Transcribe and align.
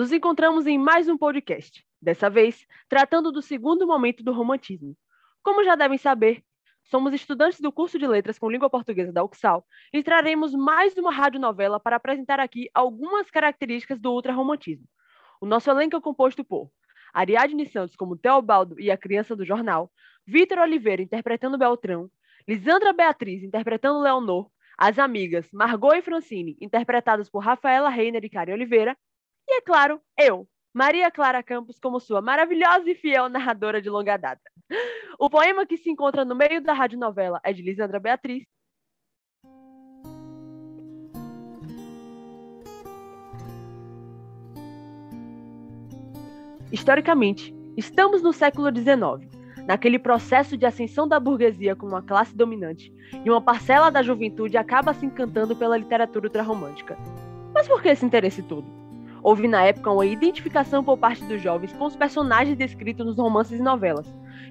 Nos 0.00 0.12
encontramos 0.12 0.66
em 0.66 0.78
mais 0.78 1.10
um 1.10 1.18
podcast, 1.18 1.84
dessa 2.00 2.30
vez 2.30 2.66
tratando 2.88 3.30
do 3.30 3.42
segundo 3.42 3.86
momento 3.86 4.24
do 4.24 4.32
romantismo. 4.32 4.96
Como 5.42 5.62
já 5.62 5.74
devem 5.74 5.98
saber, 5.98 6.42
somos 6.84 7.12
estudantes 7.12 7.60
do 7.60 7.70
curso 7.70 7.98
de 7.98 8.06
Letras 8.06 8.38
com 8.38 8.48
Língua 8.48 8.70
Portuguesa 8.70 9.12
da 9.12 9.22
UXAL 9.22 9.62
e 9.92 10.02
traremos 10.02 10.54
mais 10.54 10.96
uma 10.96 11.12
radionovela 11.12 11.78
para 11.78 11.96
apresentar 11.96 12.40
aqui 12.40 12.70
algumas 12.72 13.30
características 13.30 14.00
do 14.00 14.10
ultrarromantismo. 14.10 14.86
O 15.38 15.44
nosso 15.44 15.70
elenco 15.70 15.96
é 15.96 16.00
composto 16.00 16.42
por 16.42 16.70
Ariadne 17.12 17.66
Santos 17.66 17.94
como 17.94 18.16
Teobaldo 18.16 18.80
e 18.80 18.90
a 18.90 18.96
criança 18.96 19.36
do 19.36 19.44
jornal, 19.44 19.92
Vitor 20.26 20.60
Oliveira 20.60 21.02
interpretando 21.02 21.58
Beltrão, 21.58 22.10
Lisandra 22.48 22.94
Beatriz 22.94 23.42
interpretando 23.42 24.00
Leonor, 24.00 24.50
as 24.78 24.98
amigas 24.98 25.46
Margot 25.52 25.92
e 25.92 26.00
Francine 26.00 26.56
interpretadas 26.58 27.28
por 27.28 27.40
Rafaela 27.40 27.90
Reiner 27.90 28.24
e 28.24 28.30
Karen 28.30 28.54
Oliveira, 28.54 28.96
e, 29.50 29.58
é 29.58 29.60
claro, 29.60 30.00
eu, 30.16 30.48
Maria 30.72 31.10
Clara 31.10 31.42
Campos, 31.42 31.78
como 31.80 31.98
sua 31.98 32.22
maravilhosa 32.22 32.88
e 32.88 32.94
fiel 32.94 33.28
narradora 33.28 33.82
de 33.82 33.90
longa 33.90 34.16
data. 34.16 34.40
O 35.18 35.28
poema 35.28 35.66
que 35.66 35.76
se 35.76 35.90
encontra 35.90 36.24
no 36.24 36.36
meio 36.36 36.62
da 36.62 36.72
radionovela 36.72 37.40
é 37.42 37.52
de 37.52 37.60
Lisandra 37.60 37.98
Beatriz. 37.98 38.44
Historicamente, 46.70 47.52
estamos 47.76 48.22
no 48.22 48.32
século 48.32 48.68
XIX, 48.72 49.28
naquele 49.66 49.98
processo 49.98 50.56
de 50.56 50.64
ascensão 50.64 51.08
da 51.08 51.18
burguesia 51.18 51.74
como 51.74 51.90
uma 51.90 52.02
classe 52.02 52.36
dominante, 52.36 52.94
e 53.24 53.28
uma 53.28 53.42
parcela 53.42 53.90
da 53.90 54.00
juventude 54.00 54.56
acaba 54.56 54.94
se 54.94 55.04
encantando 55.04 55.56
pela 55.56 55.76
literatura 55.76 56.26
ultrarromântica. 56.26 56.96
Mas 57.52 57.66
por 57.66 57.82
que 57.82 57.88
esse 57.88 58.06
interesse 58.06 58.44
todo? 58.44 58.79
Houve 59.22 59.46
na 59.46 59.62
época 59.62 59.90
uma 59.90 60.06
identificação 60.06 60.82
por 60.82 60.96
parte 60.96 61.22
dos 61.24 61.42
jovens 61.42 61.72
com 61.72 61.84
os 61.84 61.96
personagens 61.96 62.56
descritos 62.56 63.04
nos 63.04 63.16
romances 63.16 63.58
e 63.58 63.62
novelas, 63.62 64.06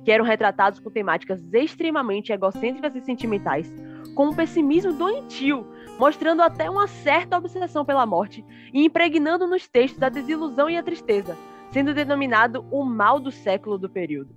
que 0.05 0.11
eram 0.11 0.23
retratados 0.23 0.79
com 0.79 0.91
temáticas 0.91 1.43
extremamente 1.51 2.31
egocêntricas 2.31 2.95
e 2.95 3.01
sentimentais, 3.01 3.73
com 4.15 4.27
um 4.27 4.35
pessimismo 4.35 4.93
doentio, 4.93 5.65
mostrando 5.97 6.41
até 6.41 6.69
uma 6.69 6.87
certa 6.87 7.37
obsessão 7.37 7.83
pela 7.83 8.05
morte 8.05 8.45
e 8.73 8.85
impregnando 8.85 9.47
nos 9.47 9.67
textos 9.67 10.01
a 10.03 10.09
desilusão 10.09 10.69
e 10.69 10.77
a 10.77 10.83
tristeza, 10.83 11.35
sendo 11.71 11.93
denominado 11.93 12.65
o 12.71 12.83
mal 12.83 13.19
do 13.19 13.31
século 13.31 13.77
do 13.77 13.89
período. 13.89 14.35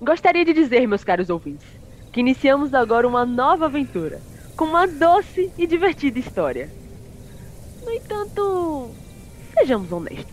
Gostaria 0.00 0.44
de 0.44 0.52
dizer, 0.52 0.86
meus 0.86 1.04
caros 1.04 1.28
ouvintes, 1.28 1.66
que 2.12 2.20
iniciamos 2.20 2.72
agora 2.74 3.06
uma 3.06 3.24
nova 3.24 3.66
aventura, 3.66 4.20
com 4.56 4.64
uma 4.64 4.86
doce 4.86 5.52
e 5.58 5.66
divertida 5.66 6.18
história 6.18 6.79
no 7.82 7.90
entanto, 7.90 8.90
sejamos 9.58 9.90
honestos. 9.90 10.32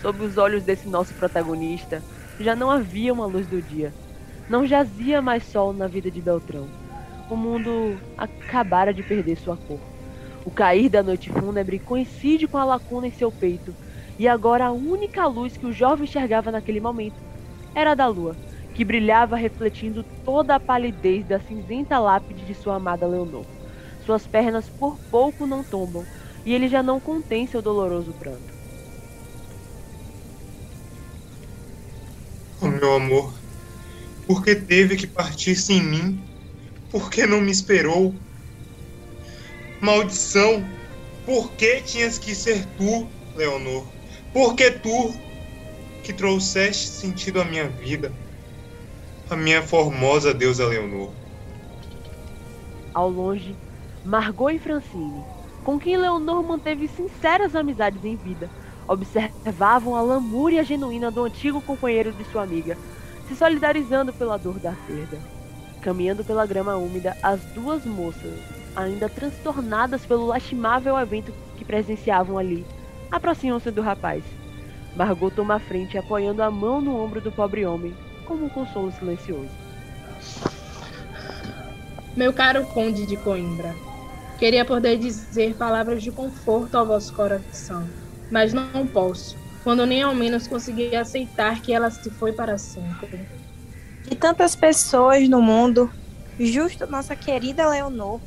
Sob 0.00 0.24
os 0.24 0.36
olhos 0.36 0.62
desse 0.62 0.88
nosso 0.88 1.12
protagonista, 1.14 2.02
já 2.38 2.54
não 2.54 2.70
havia 2.70 3.12
uma 3.12 3.26
luz 3.26 3.46
do 3.46 3.60
dia. 3.60 3.92
Não 4.48 4.66
jazia 4.66 5.20
mais 5.20 5.44
sol 5.44 5.72
na 5.72 5.86
vida 5.86 6.10
de 6.10 6.20
Beltrão. 6.20 6.68
O 7.28 7.36
mundo 7.36 7.98
acabara 8.16 8.94
de 8.94 9.02
perder 9.02 9.36
sua 9.36 9.56
cor. 9.56 9.80
O 10.44 10.50
cair 10.50 10.88
da 10.88 11.02
noite 11.02 11.28
fúnebre 11.30 11.78
coincide 11.80 12.46
com 12.46 12.56
a 12.56 12.64
lacuna 12.64 13.08
em 13.08 13.12
seu 13.12 13.32
peito, 13.32 13.74
e 14.18 14.28
agora 14.28 14.66
a 14.66 14.72
única 14.72 15.26
luz 15.26 15.56
que 15.56 15.66
o 15.66 15.72
jovem 15.72 16.04
enxergava 16.04 16.52
naquele 16.52 16.80
momento 16.80 17.16
era 17.74 17.90
a 17.90 17.94
da 17.94 18.06
lua, 18.06 18.36
que 18.72 18.84
brilhava 18.84 19.36
refletindo 19.36 20.04
toda 20.24 20.54
a 20.54 20.60
palidez 20.60 21.26
da 21.26 21.40
cinzenta 21.40 21.98
lápide 21.98 22.44
de 22.44 22.54
sua 22.54 22.76
amada 22.76 23.06
Leonor. 23.06 23.44
Suas 24.04 24.24
pernas 24.26 24.68
por 24.68 24.96
pouco 25.10 25.46
não 25.46 25.64
tombam, 25.64 26.04
e 26.46 26.54
ele 26.54 26.68
já 26.68 26.80
não 26.80 27.00
contém 27.00 27.44
seu 27.48 27.60
doloroso 27.60 28.12
pranto. 28.12 28.54
Oh, 32.62 32.68
meu 32.68 32.94
amor, 32.94 33.34
por 34.28 34.44
que 34.44 34.54
teve 34.54 34.96
que 34.96 35.08
partir 35.08 35.56
sem 35.56 35.82
mim? 35.82 36.22
Por 36.88 37.10
que 37.10 37.26
não 37.26 37.40
me 37.40 37.50
esperou? 37.50 38.14
Maldição! 39.80 40.64
Por 41.26 41.50
que 41.52 41.80
tinhas 41.82 42.16
que 42.16 42.32
ser 42.32 42.64
tu, 42.78 43.08
Leonor? 43.34 43.84
Por 44.32 44.54
que 44.54 44.70
tu 44.70 45.12
que 46.04 46.12
trouxeste 46.12 46.86
sentido 46.86 47.40
à 47.40 47.44
minha 47.44 47.68
vida? 47.68 48.12
A 49.28 49.34
minha 49.34 49.60
formosa 49.60 50.32
deusa 50.32 50.64
Leonor. 50.64 51.10
Ao 52.94 53.10
longe, 53.10 53.56
Margot 54.04 54.50
e 54.50 54.60
Francine 54.60 55.24
com 55.66 55.80
quem 55.80 55.96
Leonor 55.96 56.44
manteve 56.44 56.86
sinceras 56.86 57.56
amizades 57.56 58.04
em 58.04 58.14
vida. 58.14 58.48
Observavam 58.86 59.96
a 59.96 60.00
lamúria 60.00 60.62
genuína 60.62 61.10
do 61.10 61.24
antigo 61.24 61.60
companheiro 61.60 62.12
de 62.12 62.22
sua 62.26 62.44
amiga, 62.44 62.78
se 63.26 63.34
solidarizando 63.34 64.12
pela 64.12 64.36
dor 64.36 64.60
da 64.60 64.70
perda. 64.86 65.18
Caminhando 65.82 66.22
pela 66.22 66.46
grama 66.46 66.76
úmida, 66.76 67.16
as 67.20 67.40
duas 67.46 67.84
moças, 67.84 68.38
ainda 68.76 69.08
transtornadas 69.08 70.06
pelo 70.06 70.28
lastimável 70.28 70.96
evento 70.96 71.34
que 71.56 71.64
presenciavam 71.64 72.38
ali, 72.38 72.64
aproximam-se 73.10 73.72
do 73.72 73.82
rapaz. 73.82 74.22
Margot 74.94 75.32
toma 75.32 75.56
a 75.56 75.58
frente, 75.58 75.98
apoiando 75.98 76.44
a 76.44 76.50
mão 76.50 76.80
no 76.80 76.96
ombro 76.96 77.20
do 77.20 77.32
pobre 77.32 77.66
homem, 77.66 77.92
como 78.24 78.44
um 78.44 78.48
consolo 78.48 78.92
silencioso. 78.92 79.50
Meu 82.16 82.32
caro 82.32 82.64
conde 82.66 83.04
de 83.04 83.16
Coimbra, 83.16 83.74
Queria 84.38 84.66
poder 84.66 84.98
dizer 84.98 85.54
palavras 85.54 86.02
de 86.02 86.12
conforto 86.12 86.76
ao 86.76 86.84
vosso 86.84 87.12
coração, 87.14 87.88
mas 88.30 88.52
não 88.52 88.86
posso, 88.86 89.34
quando 89.64 89.86
nem 89.86 90.02
ao 90.02 90.14
menos 90.14 90.46
consegui 90.46 90.94
aceitar 90.94 91.62
que 91.62 91.72
ela 91.72 91.90
se 91.90 92.10
foi 92.10 92.32
para 92.32 92.58
sempre. 92.58 93.26
De 94.04 94.14
tantas 94.14 94.54
pessoas 94.54 95.26
no 95.26 95.40
mundo, 95.40 95.90
justo 96.38 96.86
nossa 96.86 97.16
querida 97.16 97.68
Leonor, 97.68 98.20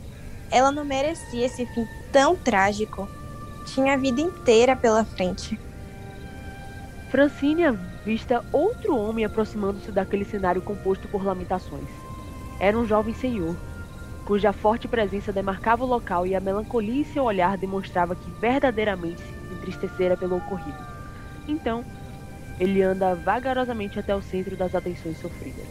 ela 0.50 0.72
não 0.72 0.84
merecia 0.84 1.46
esse 1.46 1.66
fim 1.68 1.88
tão 2.12 2.36
trágico. 2.36 3.08
Tinha 3.68 3.94
a 3.94 3.98
vida 3.98 4.20
inteira 4.20 4.76
pela 4.76 5.06
frente. 5.06 5.60
Francine 7.12 7.66
avista 7.66 8.44
outro 8.52 8.96
homem 8.98 9.26
aproximando-se 9.26 9.92
daquele 9.92 10.26
cenário 10.26 10.62
composto 10.62 11.08
por 11.08 11.24
lamentações. 11.24 11.90
Era 12.60 12.78
um 12.78 12.86
jovem 12.88 13.14
senhor, 13.14 13.56
cuja 14.30 14.54
forte 14.54 14.88
presença 14.88 15.34
demarcava 15.34 15.84
o 15.84 15.88
local 15.88 16.28
e 16.28 16.36
a 16.36 16.40
melancolia 16.40 17.02
em 17.02 17.04
seu 17.04 17.24
olhar 17.24 17.58
demonstrava 17.58 18.16
que 18.16 18.30
verdadeiramente 18.40 19.20
se 19.20 19.54
entristecera 19.56 20.16
pelo 20.16 20.38
ocorrido. 20.38 20.78
Então, 21.48 21.84
ele 22.60 22.80
anda 22.84 23.16
vagarosamente 23.16 23.98
até 23.98 24.16
o 24.16 24.22
centro 24.22 24.56
das 24.56 24.76
atenções 24.76 25.20
sofridas. 25.20 25.66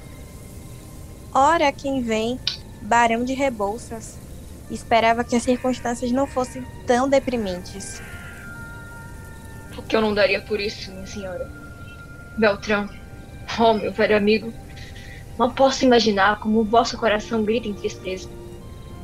Ora, 1.33 1.71
quem 1.71 2.03
vem, 2.03 2.41
Barão 2.83 3.23
de 3.25 3.33
Rebouças. 3.33 4.19
Esperava 4.69 5.23
que 5.23 5.37
as 5.37 5.45
circunstâncias 5.45 6.11
não 6.11 6.27
fossem 6.27 6.67
tão 6.85 7.09
deprimentes. 7.09 8.03
O 9.77 9.83
que 9.83 9.95
eu 9.95 10.01
não 10.01 10.13
daria 10.13 10.41
por 10.41 10.59
isso, 10.59 10.91
minha 10.91 11.07
senhora? 11.07 11.49
Beltrão, 12.37 12.91
oh 13.57 13.75
meu 13.75 13.93
velho 13.93 14.17
amigo, 14.17 14.53
não 15.39 15.49
posso 15.49 15.85
imaginar 15.85 16.41
como 16.41 16.59
o 16.59 16.65
vosso 16.65 16.99
coração 16.99 17.45
grita 17.45 17.69
em 17.69 17.75
tristeza 17.75 18.29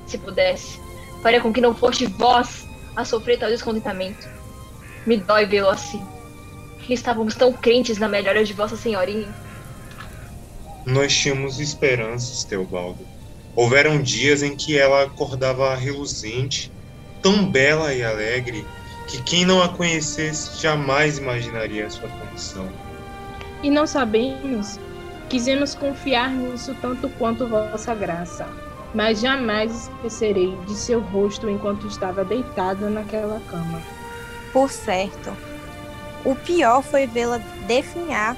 se 0.06 0.18
pudesse, 0.18 0.80
faria 1.22 1.40
com 1.40 1.52
que 1.52 1.60
não 1.60 1.74
fosse 1.74 2.06
vós 2.06 2.66
a 2.94 3.04
sofrer 3.04 3.38
tal 3.38 3.48
descontentamento. 3.48 4.28
Me 5.06 5.16
dói 5.16 5.46
vê-lo 5.46 5.68
assim. 5.68 6.02
Estávamos 6.88 7.34
tão 7.34 7.52
crentes 7.52 7.98
na 7.98 8.08
melhora 8.08 8.44
de 8.44 8.52
Vossa 8.52 8.76
Senhorinha. 8.76 9.34
Nós 10.84 11.14
tínhamos 11.16 11.60
esperanças, 11.60 12.44
Teobaldo. 12.44 13.06
Houveram 13.56 14.02
dias 14.02 14.42
em 14.42 14.54
que 14.54 14.76
ela 14.76 15.04
acordava 15.04 15.74
reluzente, 15.74 16.70
tão 17.22 17.50
bela 17.50 17.94
e 17.94 18.04
alegre, 18.04 18.66
que 19.08 19.22
quem 19.22 19.46
não 19.46 19.62
a 19.62 19.68
conhecesse 19.68 20.60
jamais 20.60 21.18
imaginaria 21.18 21.86
a 21.86 21.90
sua 21.90 22.08
condição. 22.08 22.68
E 23.62 23.70
não 23.70 23.86
sabemos, 23.86 24.78
quisemos 25.28 25.74
confiar 25.74 26.30
nisso 26.30 26.74
tanto 26.82 27.08
quanto 27.10 27.46
vossa 27.48 27.94
graça 27.94 28.63
mas 28.94 29.20
jamais 29.20 29.88
esquecerei 29.88 30.56
de 30.66 30.74
seu 30.74 31.00
rosto 31.00 31.50
enquanto 31.50 31.88
estava 31.88 32.24
deitada 32.24 32.88
naquela 32.88 33.40
cama. 33.50 33.82
Por 34.52 34.70
certo, 34.70 35.36
o 36.24 36.36
pior 36.36 36.80
foi 36.82 37.06
vê-la 37.06 37.38
definhar. 37.66 38.36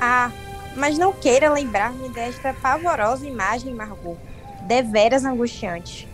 Ah, 0.00 0.32
mas 0.76 0.98
não 0.98 1.12
queira 1.12 1.52
lembrar-me 1.52 2.08
desta 2.08 2.52
pavorosa 2.54 3.26
imagem, 3.26 3.74
Margot. 3.74 4.18
Deveras 4.66 5.24
angustiante. 5.24 6.08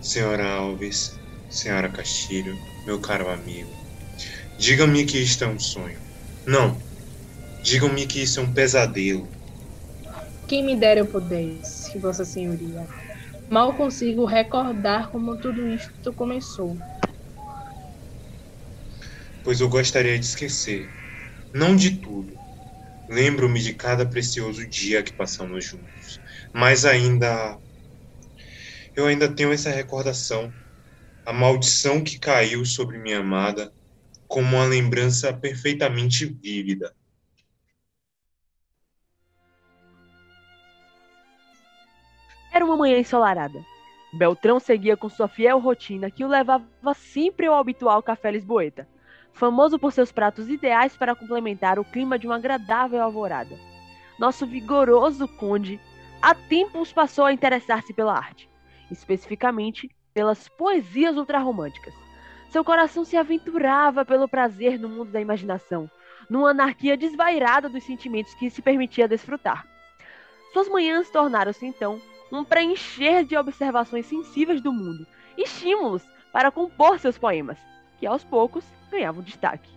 Senhora 0.00 0.46
Alves, 0.46 1.18
senhora 1.48 1.88
Castilho, 1.88 2.56
meu 2.86 3.00
caro 3.00 3.28
amigo, 3.28 3.70
digam-me 4.58 5.04
que 5.04 5.18
isto 5.18 5.44
é 5.44 5.46
um 5.46 5.58
sonho. 5.58 5.98
Não, 6.46 6.76
digam-me 7.62 8.06
que 8.06 8.22
isso 8.22 8.40
é 8.40 8.42
um 8.42 8.52
pesadelo 8.52 9.28
quem 10.50 10.64
me 10.64 10.74
dera 10.74 10.98
eu 10.98 11.06
pudesse, 11.06 11.96
Vossa 12.00 12.24
Senhoria. 12.24 12.84
Mal 13.48 13.72
consigo 13.76 14.24
recordar 14.24 15.08
como 15.08 15.40
tudo 15.40 15.68
isto 15.68 16.12
começou. 16.12 16.76
Pois 19.44 19.60
eu 19.60 19.68
gostaria 19.68 20.18
de 20.18 20.26
esquecer. 20.26 20.90
Não 21.54 21.76
de 21.76 21.98
tudo. 22.00 22.36
Lembro-me 23.08 23.60
de 23.60 23.74
cada 23.74 24.04
precioso 24.04 24.68
dia 24.68 25.04
que 25.04 25.12
passamos 25.12 25.64
juntos. 25.64 26.20
Mas 26.52 26.84
ainda. 26.84 27.56
Eu 28.96 29.06
ainda 29.06 29.32
tenho 29.32 29.52
essa 29.52 29.70
recordação. 29.70 30.52
A 31.24 31.32
maldição 31.32 32.02
que 32.02 32.18
caiu 32.18 32.64
sobre 32.64 32.98
minha 32.98 33.20
amada, 33.20 33.72
como 34.26 34.56
uma 34.56 34.64
lembrança 34.64 35.32
perfeitamente 35.32 36.26
vívida. 36.26 36.92
Era 42.52 42.64
uma 42.64 42.76
manhã 42.76 42.98
ensolarada. 42.98 43.64
Beltrão 44.12 44.58
seguia 44.58 44.96
com 44.96 45.08
sua 45.08 45.28
fiel 45.28 45.60
rotina 45.60 46.10
que 46.10 46.24
o 46.24 46.28
levava 46.28 46.66
sempre 46.94 47.46
ao 47.46 47.54
habitual 47.54 48.02
café 48.02 48.32
Lisboeta, 48.32 48.88
famoso 49.32 49.78
por 49.78 49.92
seus 49.92 50.10
pratos 50.10 50.48
ideais 50.48 50.96
para 50.96 51.14
complementar 51.14 51.78
o 51.78 51.84
clima 51.84 52.18
de 52.18 52.26
uma 52.26 52.36
agradável 52.36 53.00
alvorada. 53.00 53.56
Nosso 54.18 54.44
vigoroso 54.46 55.28
conde 55.28 55.80
há 56.20 56.34
tempos 56.34 56.92
passou 56.92 57.24
a 57.24 57.32
interessar-se 57.32 57.94
pela 57.94 58.16
arte, 58.16 58.50
especificamente 58.90 59.88
pelas 60.12 60.48
poesias 60.48 61.16
ultrarromânticas. 61.16 61.94
Seu 62.50 62.64
coração 62.64 63.04
se 63.04 63.16
aventurava 63.16 64.04
pelo 64.04 64.28
prazer 64.28 64.76
no 64.76 64.88
mundo 64.88 65.12
da 65.12 65.20
imaginação, 65.20 65.88
numa 66.28 66.50
anarquia 66.50 66.96
desvairada 66.96 67.68
dos 67.68 67.84
sentimentos 67.84 68.34
que 68.34 68.50
se 68.50 68.60
permitia 68.60 69.06
desfrutar. 69.06 69.64
Suas 70.52 70.68
manhãs 70.68 71.08
tornaram-se 71.10 71.64
então 71.64 72.02
um 72.30 72.44
preencher 72.44 73.24
de 73.24 73.36
observações 73.36 74.06
sensíveis 74.06 74.60
do 74.60 74.72
mundo, 74.72 75.06
estímulos 75.36 76.06
para 76.32 76.50
compor 76.50 76.98
seus 76.98 77.18
poemas, 77.18 77.58
que 77.98 78.06
aos 78.06 78.24
poucos 78.24 78.64
ganhavam 78.90 79.22
destaque. 79.22 79.70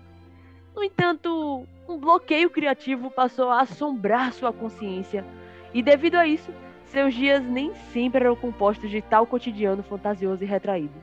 No 0.75 0.83
entanto, 0.83 1.67
um 1.87 1.97
bloqueio 1.97 2.49
criativo 2.49 3.11
passou 3.11 3.49
a 3.49 3.61
assombrar 3.61 4.33
sua 4.33 4.53
consciência, 4.53 5.25
e 5.73 5.81
devido 5.81 6.15
a 6.15 6.27
isso, 6.27 6.51
seus 6.85 7.13
dias 7.13 7.43
nem 7.43 7.73
sempre 7.91 8.23
eram 8.23 8.35
compostos 8.35 8.89
de 8.89 9.01
tal 9.01 9.25
cotidiano 9.25 9.81
fantasioso 9.83 10.43
e 10.43 10.47
retraído. 10.47 10.93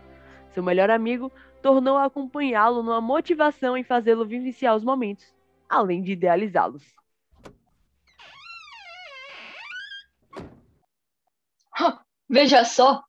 Seu 0.53 0.62
melhor 0.62 0.91
amigo 0.91 1.31
tornou 1.61 1.96
a 1.96 2.05
acompanhá-lo 2.05 2.82
numa 2.82 3.00
motivação 3.00 3.76
em 3.76 3.85
fazê-lo 3.85 4.25
vivenciar 4.25 4.75
os 4.75 4.85
momentos, 4.85 5.35
além 5.69 6.03
de 6.03 6.12
idealizá-los. 6.12 7.00
Veja 12.29 12.65
só, 12.65 13.03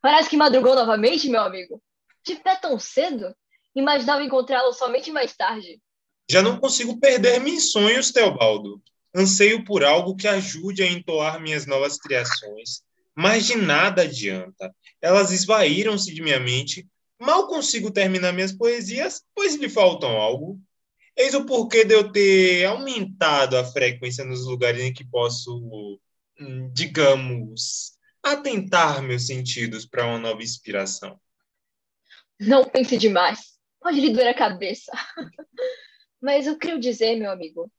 parece 0.00 0.28
que 0.28 0.36
madrugou 0.36 0.74
novamente, 0.74 1.28
meu 1.28 1.40
amigo. 1.40 1.82
De 2.24 2.36
pé 2.36 2.56
tão 2.56 2.78
cedo? 2.78 3.34
Imaginava 3.74 4.22
encontrá-lo 4.22 4.72
somente 4.72 5.10
mais 5.10 5.34
tarde. 5.36 5.80
Já 6.30 6.42
não 6.42 6.58
consigo 6.58 6.98
perder-me 6.98 7.52
em 7.52 7.60
sonhos, 7.60 8.10
Teobaldo. 8.10 8.82
Anseio 9.14 9.64
por 9.64 9.84
algo 9.84 10.16
que 10.16 10.26
ajude 10.26 10.82
a 10.82 10.86
entoar 10.86 11.40
minhas 11.40 11.66
novas 11.66 11.96
criações, 11.96 12.82
mas 13.14 13.46
de 13.46 13.56
nada 13.56 14.02
adianta. 14.02 14.74
Elas 15.00 15.30
esvaíram-se 15.30 16.12
de 16.12 16.20
minha 16.20 16.40
mente. 16.40 16.86
Mal 17.18 17.46
consigo 17.46 17.90
terminar 17.90 18.32
minhas 18.32 18.52
poesias, 18.52 19.22
pois 19.34 19.54
lhe 19.54 19.68
faltam 19.68 20.10
algo. 20.10 20.60
Eis 21.16 21.32
o 21.32 21.46
porquê 21.46 21.82
de 21.84 21.94
eu 21.94 22.12
ter 22.12 22.66
aumentado 22.66 23.56
a 23.56 23.64
frequência 23.64 24.22
nos 24.22 24.44
lugares 24.44 24.82
em 24.82 24.92
que 24.92 25.04
posso, 25.04 25.98
hum, 26.38 26.70
digamos, 26.74 27.95
atentar 28.32 29.02
meus 29.02 29.26
sentidos 29.26 29.86
para 29.86 30.06
uma 30.06 30.18
nova 30.18 30.42
inspiração. 30.42 31.20
Não 32.38 32.64
pense 32.64 32.96
demais. 32.96 33.56
Pode 33.80 34.00
lhe 34.00 34.10
doer 34.10 34.28
a 34.28 34.34
cabeça. 34.34 34.92
Mas 36.20 36.46
eu 36.46 36.58
creio 36.58 36.80
dizer, 36.80 37.16
meu 37.16 37.30
amigo, 37.30 37.70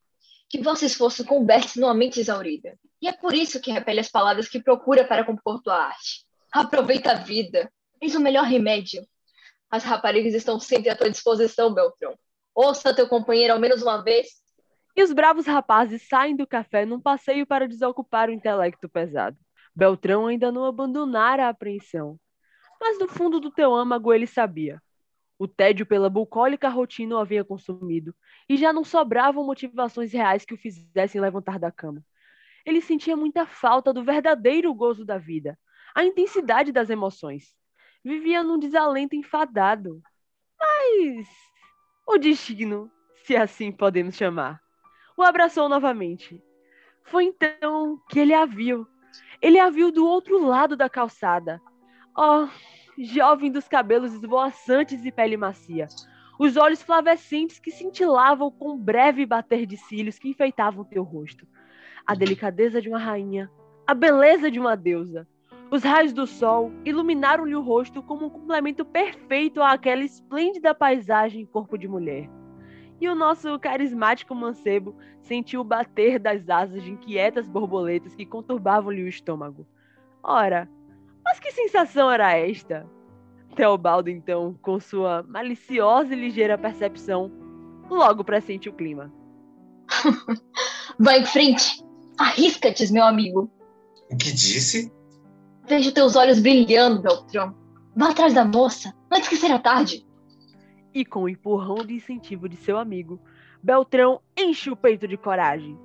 que 0.50 0.62
vosso 0.62 0.86
esforço 0.86 1.26
converte 1.26 1.80
numa 1.80 1.94
mente 1.94 2.20
exaurida. 2.20 2.78
E 3.02 3.08
é 3.08 3.14
por 3.14 3.34
isso 3.34 3.60
que 3.60 3.72
repele 3.72 4.00
as 4.00 4.10
palavras 4.10 4.48
que 4.48 4.62
procura 4.62 5.06
para 5.06 5.26
compor 5.26 5.62
tua 5.62 5.76
arte. 5.76 6.26
Aproveita 6.52 7.12
a 7.12 7.16
vida. 7.16 7.72
Eis 8.02 8.16
o 8.16 8.20
melhor 8.20 8.46
remédio. 8.46 9.06
As 9.70 9.84
raparigas 9.84 10.34
estão 10.34 10.60
sempre 10.60 10.90
à 10.90 10.96
tua 10.96 11.10
disposição, 11.10 11.74
Beltrão. 11.74 12.18
Ouça 12.56 12.96
teu 12.96 13.08
companheiro 13.08 13.54
ao 13.54 13.60
menos 13.60 13.82
uma 13.82 14.02
vez. 14.02 14.28
E 14.96 15.04
os 15.04 15.12
bravos 15.12 15.46
rapazes 15.46 16.08
saem 16.08 16.36
do 16.36 16.48
café 16.48 16.86
num 16.86 17.00
passeio 17.00 17.46
para 17.46 17.68
desocupar 17.68 18.30
o 18.30 18.32
intelecto 18.32 18.90
pesado. 18.90 19.38
Beltrão 19.78 20.26
ainda 20.26 20.52
não 20.52 20.66
abandonara 20.66 21.46
a 21.46 21.50
apreensão. 21.50 22.20
Mas 22.82 22.98
no 22.98 23.08
fundo 23.08 23.40
do 23.40 23.52
teu 23.52 23.76
âmago 23.76 24.12
ele 24.12 24.26
sabia. 24.26 24.82
O 25.38 25.48
tédio 25.48 25.86
pela 25.86 26.10
bucólica 26.10 26.68
rotina 26.68 27.16
o 27.16 27.20
havia 27.20 27.44
consumido, 27.44 28.12
e 28.50 28.58
já 28.58 28.74
não 28.74 28.84
sobravam 28.84 29.46
motivações 29.46 30.12
reais 30.12 30.44
que 30.44 30.56
o 30.56 30.58
fizessem 30.58 31.22
levantar 31.22 31.60
da 31.60 31.72
cama. 31.72 32.04
Ele 32.66 32.82
sentia 32.82 33.16
muita 33.16 33.46
falta 33.46 33.94
do 33.94 34.04
verdadeiro 34.04 34.74
gozo 34.74 35.06
da 35.06 35.20
vida, 35.20 35.56
a 35.94 36.04
intensidade 36.04 36.72
das 36.72 36.90
emoções. 36.90 37.54
Vivia 38.04 38.42
num 38.42 38.58
desalento 38.58 39.16
enfadado. 39.16 40.02
Mas 40.60 41.28
o 42.08 42.18
destino, 42.18 42.92
se 43.24 43.36
assim 43.36 43.72
podemos 43.72 44.16
chamar, 44.16 44.60
o 45.16 45.22
abraçou 45.22 45.70
novamente. 45.70 46.44
Foi 47.04 47.26
então 47.26 48.02
que 48.10 48.20
ele 48.20 48.34
a 48.34 48.44
viu. 48.44 48.88
Ele 49.42 49.60
a 49.60 49.70
viu 49.70 49.92
do 49.92 50.06
outro 50.06 50.44
lado 50.44 50.76
da 50.76 50.90
calçada. 50.90 51.62
Oh, 52.18 52.48
jovem 52.98 53.52
dos 53.52 53.68
cabelos 53.68 54.14
esvoaçantes 54.14 55.06
e 55.06 55.12
pele 55.12 55.38
macia. 55.38 55.88
Os 56.40 56.58
olhos 56.58 56.82
flavescentes 56.82 57.60
que 57.60 57.72
cintilavam 57.72 58.52
com 58.52 58.74
um 58.74 58.78
breve 58.78 59.26
bater 59.26 59.66
de 59.66 59.78
cílios 59.78 60.18
que 60.18 60.30
enfeitavam 60.30 60.84
teu 60.84 61.04
rosto. 61.04 61.48
A 62.06 62.16
delicadeza 62.16 62.82
de 62.82 62.90
uma 62.90 63.00
rainha, 63.00 63.52
a 63.86 63.94
beleza 63.94 64.50
de 64.50 64.60
uma 64.60 64.76
deusa. 64.76 65.28
Os 65.70 65.84
raios 65.84 66.14
do 66.14 66.26
sol 66.26 66.72
iluminaram-lhe 66.86 67.56
o 67.56 67.62
rosto 67.62 68.02
como 68.02 68.28
um 68.28 68.30
complemento 68.30 68.86
perfeito 68.86 69.62
àquela 69.62 70.04
esplêndida 70.04 70.74
paisagem 70.74 71.42
em 71.42 71.46
corpo 71.46 71.78
de 71.78 71.88
mulher. 71.88 72.30
E 73.00 73.08
o 73.08 73.16
nosso 73.16 73.60
carismático 73.60 74.34
mancebo 74.34 74.96
sentiu 75.22 75.62
o 75.62 75.64
bater 75.64 76.20
das 76.20 76.50
asas 76.50 76.82
de 76.84 76.92
inquietas 76.92 77.48
borboletas 77.48 78.16
que 78.16 78.26
conturbavam-lhe 78.26 79.04
o 79.04 79.08
estômago. 79.08 79.68
Ora, 80.24 80.70
mas 81.24 81.40
que 81.40 81.52
sensação 81.52 82.10
era 82.10 82.36
esta? 82.38 82.88
Teobaldo, 83.56 84.10
então, 84.10 84.58
com 84.62 84.80
sua 84.80 85.24
maliciosa 85.24 86.14
e 86.14 86.20
ligeira 86.20 86.58
percepção, 86.58 87.32
logo 87.90 88.24
pressente 88.24 88.70
o 88.70 88.74
clima. 88.74 89.14
Vai 91.00 91.22
em 91.22 91.26
frente! 91.26 91.84
Arrisca-te, 92.18 92.92
meu 92.92 93.04
amigo! 93.04 93.52
O 94.10 94.18
que 94.18 94.32
disse? 94.32 94.92
Vejo 95.68 95.92
teus 95.92 96.16
olhos 96.16 96.40
brilhando, 96.40 97.02
Beltrão. 97.02 97.54
Vá 97.96 98.10
atrás 98.10 98.34
da 98.34 98.46
moça, 98.46 98.94
antes 99.12 99.28
que 99.28 99.36
seja 99.36 99.60
tarde. 99.60 100.07
E 100.98 101.06
com 101.06 101.22
o 101.22 101.30
empurrão 101.30 101.86
de 101.86 101.94
incentivo 101.94 102.50
de 102.50 102.56
seu 102.56 102.76
amigo, 102.76 103.22
Beltrão 103.62 104.20
enche 104.36 104.72
o 104.72 104.76
peito 104.76 105.08
de 105.08 105.16
coragem. 105.16 105.78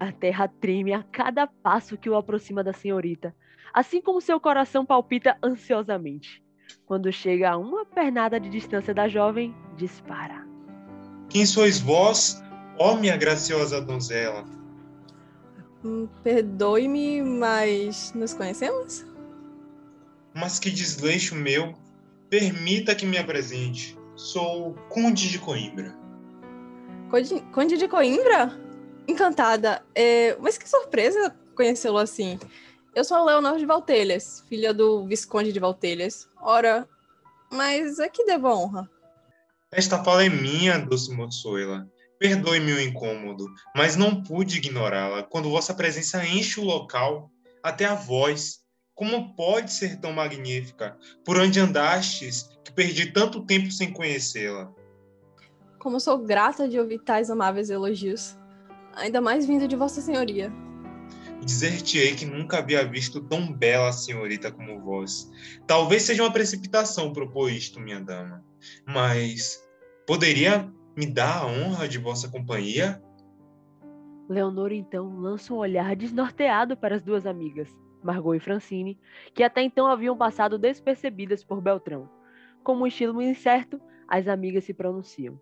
A 0.00 0.10
terra 0.10 0.48
treme 0.48 0.92
a 0.92 1.00
cada 1.00 1.46
passo 1.46 1.96
que 1.96 2.10
o 2.10 2.16
aproxima 2.16 2.64
da 2.64 2.72
senhorita, 2.72 3.32
assim 3.72 4.02
como 4.02 4.20
seu 4.20 4.40
coração 4.40 4.84
palpita 4.84 5.38
ansiosamente. 5.40 6.42
Quando 6.86 7.12
chega 7.12 7.50
a 7.50 7.56
uma 7.56 7.86
pernada 7.86 8.40
de 8.40 8.48
distância 8.48 8.92
da 8.92 9.06
jovem, 9.06 9.54
dispara. 9.76 10.44
Quem 11.30 11.46
sois 11.46 11.78
vós, 11.78 12.42
ó 12.80 12.96
minha 12.96 13.16
graciosa 13.16 13.80
donzela? 13.80 14.44
Hum, 15.84 16.08
Perdoe-me, 16.24 17.22
mas 17.22 18.12
nos 18.12 18.34
conhecemos? 18.34 19.06
Mas 20.34 20.58
que 20.58 20.68
desleixo 20.68 21.36
meu! 21.36 21.76
Permita 22.28 22.92
que 22.92 23.06
me 23.06 23.18
apresente. 23.18 23.97
Sou 24.18 24.74
Conde 24.88 25.30
de 25.30 25.38
Coimbra. 25.38 25.96
Conde, 27.08 27.40
Conde 27.52 27.76
de 27.76 27.86
Coimbra? 27.86 28.50
Encantada. 29.06 29.80
É, 29.94 30.36
mas 30.40 30.58
que 30.58 30.68
surpresa 30.68 31.36
conhecê-lo 31.54 31.98
assim. 31.98 32.36
Eu 32.96 33.04
sou 33.04 33.16
a 33.16 33.24
Leonor 33.24 33.58
de 33.58 33.64
Valtelhas, 33.64 34.44
filha 34.48 34.74
do 34.74 35.06
Visconde 35.06 35.52
de 35.52 35.60
Valtelhas. 35.60 36.28
Ora, 36.42 36.88
mas 37.48 38.00
a 38.00 38.08
que 38.08 38.24
devo 38.24 38.48
a 38.48 38.58
honra? 38.58 38.90
Esta 39.70 40.02
fala 40.02 40.24
é 40.24 40.28
minha, 40.28 40.78
doce 40.78 41.14
moçoila. 41.14 41.88
Perdoe-me 42.18 42.72
o 42.72 42.80
incômodo, 42.80 43.46
mas 43.76 43.94
não 43.94 44.20
pude 44.20 44.58
ignorá-la 44.58 45.22
quando 45.22 45.48
vossa 45.48 45.72
presença 45.72 46.26
enche 46.26 46.58
o 46.58 46.64
local, 46.64 47.30
até 47.62 47.84
a 47.84 47.94
voz. 47.94 48.66
Como 48.96 49.36
pode 49.36 49.72
ser 49.72 50.00
tão 50.00 50.12
magnífica? 50.12 50.98
Por 51.24 51.38
onde 51.38 51.60
andastes, 51.60 52.48
perdi 52.78 53.10
tanto 53.10 53.44
tempo 53.44 53.72
sem 53.72 53.92
conhecê-la? 53.92 54.72
Como 55.80 55.98
sou 55.98 56.16
grata 56.16 56.68
de 56.68 56.78
ouvir 56.78 57.00
tais 57.00 57.28
amáveis 57.28 57.70
elogios, 57.70 58.38
ainda 58.94 59.20
mais 59.20 59.44
vindo 59.44 59.66
de 59.66 59.74
Vossa 59.74 60.00
Senhoria. 60.00 60.52
dizer-te-ei 61.44 62.14
que 62.14 62.24
nunca 62.24 62.58
havia 62.58 62.86
visto 62.86 63.20
tão 63.20 63.52
bela 63.52 63.90
senhorita 63.90 64.52
como 64.52 64.78
vós. 64.80 65.28
Talvez 65.66 66.02
seja 66.04 66.22
uma 66.22 66.32
precipitação 66.32 67.12
propor 67.12 67.50
isto, 67.50 67.80
minha 67.80 68.00
dama, 68.00 68.44
mas 68.86 69.60
poderia 70.06 70.72
me 70.96 71.06
dar 71.06 71.42
a 71.42 71.46
honra 71.46 71.88
de 71.88 71.98
vossa 71.98 72.28
companhia? 72.28 73.02
Leonor 74.28 74.70
então 74.70 75.18
lança 75.18 75.52
um 75.52 75.56
olhar 75.56 75.96
desnorteado 75.96 76.76
para 76.76 76.94
as 76.94 77.02
duas 77.02 77.26
amigas, 77.26 77.68
Margot 78.04 78.34
e 78.34 78.40
Francine, 78.40 78.96
que 79.34 79.42
até 79.42 79.62
então 79.62 79.88
haviam 79.88 80.16
passado 80.16 80.56
despercebidas 80.58 81.42
por 81.42 81.60
Beltrão. 81.60 82.17
Com 82.68 82.76
um 82.76 82.86
estilo 82.86 83.22
incerto, 83.22 83.80
as 84.06 84.28
amigas 84.28 84.62
se 84.62 84.74
pronunciam. 84.74 85.40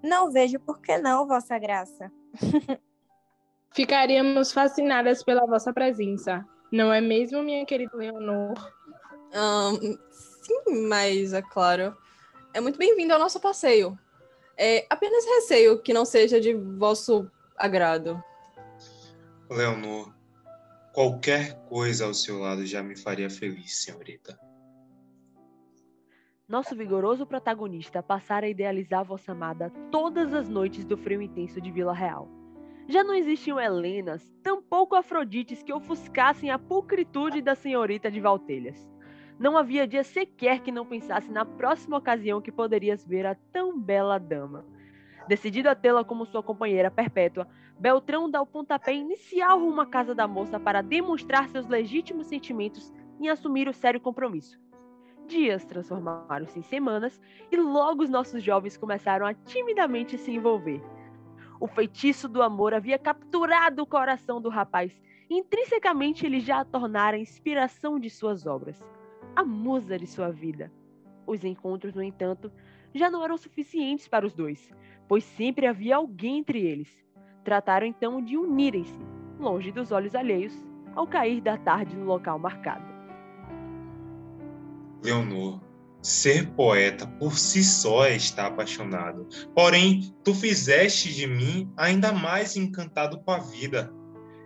Não 0.00 0.30
vejo 0.30 0.60
por 0.60 0.80
que 0.80 0.96
não, 0.96 1.26
Vossa 1.26 1.58
Graça. 1.58 2.08
Ficaríamos 3.74 4.52
fascinadas 4.52 5.24
pela 5.24 5.44
vossa 5.44 5.72
presença. 5.72 6.46
Não 6.70 6.92
é 6.92 7.00
mesmo, 7.00 7.42
minha 7.42 7.66
querida 7.66 7.96
Leonor? 7.96 8.54
Um, 9.34 9.98
sim, 10.12 10.86
mas 10.88 11.32
é 11.32 11.42
claro. 11.42 11.96
É 12.54 12.60
muito 12.60 12.78
bem-vindo 12.78 13.12
ao 13.12 13.18
nosso 13.18 13.40
passeio. 13.40 13.98
É 14.56 14.86
apenas 14.88 15.24
receio 15.24 15.82
que 15.82 15.92
não 15.92 16.04
seja 16.04 16.40
de 16.40 16.54
vosso 16.54 17.28
agrado. 17.56 18.22
Leonor, 19.50 20.14
qualquer 20.92 21.56
coisa 21.64 22.04
ao 22.04 22.14
seu 22.14 22.38
lado 22.38 22.64
já 22.64 22.84
me 22.84 22.94
faria 22.94 23.28
feliz, 23.28 23.82
senhorita. 23.82 24.38
Nosso 26.48 26.74
vigoroso 26.74 27.24
protagonista 27.24 28.02
passara 28.02 28.46
a 28.46 28.48
idealizar 28.48 29.04
vossa 29.04 29.30
amada 29.30 29.70
todas 29.92 30.34
as 30.34 30.48
noites 30.48 30.84
do 30.84 30.96
frio 30.96 31.22
intenso 31.22 31.60
de 31.60 31.70
Vila 31.70 31.94
Real. 31.94 32.28
Já 32.88 33.04
não 33.04 33.14
existiam 33.14 33.60
Helenas, 33.60 34.28
tampouco 34.42 34.96
Afrodites 34.96 35.62
que 35.62 35.72
ofuscassem 35.72 36.50
a 36.50 36.58
pulcritude 36.58 37.40
da 37.40 37.54
senhorita 37.54 38.10
de 38.10 38.20
Valtelhas. 38.20 38.90
Não 39.38 39.56
havia 39.56 39.86
dia 39.86 40.02
sequer 40.02 40.60
que 40.60 40.72
não 40.72 40.84
pensasse 40.84 41.30
na 41.30 41.44
próxima 41.44 41.96
ocasião 41.96 42.40
que 42.40 42.50
poderias 42.50 43.06
ver 43.06 43.24
a 43.24 43.36
tão 43.52 43.78
bela 43.80 44.18
dama. 44.18 44.66
Decidido 45.28 45.68
a 45.68 45.76
tê-la 45.76 46.04
como 46.04 46.26
sua 46.26 46.42
companheira 46.42 46.90
perpétua, 46.90 47.46
Beltrão 47.78 48.28
dá 48.28 48.42
o 48.42 48.46
pontapé 48.46 48.92
inicial 48.92 49.60
rumo 49.60 49.80
à 49.80 49.86
casa 49.86 50.12
da 50.12 50.26
moça 50.26 50.58
para 50.58 50.82
demonstrar 50.82 51.48
seus 51.48 51.68
legítimos 51.68 52.26
sentimentos 52.26 52.92
e 53.20 53.28
assumir 53.28 53.68
o 53.68 53.72
sério 53.72 54.00
compromisso. 54.00 54.60
Dias 55.26 55.64
transformaram-se 55.64 56.58
em 56.58 56.62
semanas 56.62 57.20
e 57.50 57.56
logo 57.56 58.02
os 58.02 58.10
nossos 58.10 58.42
jovens 58.42 58.76
começaram 58.76 59.24
a 59.26 59.34
timidamente 59.34 60.18
se 60.18 60.30
envolver. 60.30 60.82
O 61.60 61.66
feitiço 61.66 62.28
do 62.28 62.42
amor 62.42 62.74
havia 62.74 62.98
capturado 62.98 63.82
o 63.82 63.86
coração 63.86 64.40
do 64.40 64.48
rapaz 64.48 65.00
e 65.30 65.38
intrinsecamente 65.38 66.26
ele 66.26 66.40
já 66.40 66.60
a 66.60 66.64
tornara 66.64 67.16
a 67.16 67.20
inspiração 67.20 67.98
de 67.98 68.10
suas 68.10 68.46
obras, 68.46 68.84
a 69.34 69.44
musa 69.44 69.98
de 69.98 70.06
sua 70.06 70.30
vida. 70.30 70.70
Os 71.26 71.44
encontros, 71.44 71.94
no 71.94 72.02
entanto, 72.02 72.52
já 72.94 73.10
não 73.10 73.24
eram 73.24 73.36
suficientes 73.36 74.08
para 74.08 74.26
os 74.26 74.34
dois, 74.34 74.70
pois 75.08 75.24
sempre 75.24 75.66
havia 75.66 75.96
alguém 75.96 76.38
entre 76.38 76.60
eles. 76.60 76.88
Trataram 77.44 77.86
então 77.86 78.22
de 78.22 78.36
unirem-se, 78.36 79.00
longe 79.38 79.72
dos 79.72 79.92
olhos 79.92 80.14
alheios, 80.14 80.54
ao 80.94 81.06
cair 81.06 81.40
da 81.40 81.56
tarde 81.56 81.96
no 81.96 82.04
local 82.04 82.38
marcado. 82.38 82.91
Leonor, 85.02 85.60
Ser 86.02 86.48
poeta 86.56 87.06
por 87.06 87.38
si 87.38 87.62
só 87.62 88.04
é 88.04 88.16
estar 88.16 88.46
apaixonado. 88.46 89.28
Porém, 89.54 90.12
tu 90.24 90.34
fizeste 90.34 91.14
de 91.14 91.28
mim 91.28 91.72
ainda 91.76 92.12
mais 92.12 92.56
encantado 92.56 93.20
com 93.20 93.30
a 93.30 93.38
vida. 93.38 93.88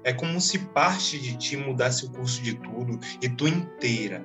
É 0.05 0.13
como 0.13 0.39
se 0.39 0.59
parte 0.59 1.19
de 1.19 1.35
ti 1.39 1.57
mudasse 1.57 2.05
o 2.05 2.13
curso 2.13 2.43
de 2.43 2.55
tudo 2.57 3.01
e 3.23 3.29
tu 3.31 3.49
inteira 3.49 4.23